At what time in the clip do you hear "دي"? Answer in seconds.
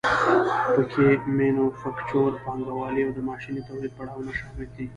4.75-4.85